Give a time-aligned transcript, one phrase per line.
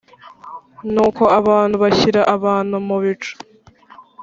[0.93, 3.31] Nuko Abisirayeli bashyira abantu mu bico